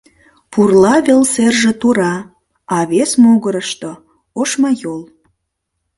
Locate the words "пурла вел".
0.51-1.23